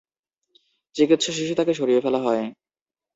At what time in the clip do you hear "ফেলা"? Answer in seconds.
2.03-2.19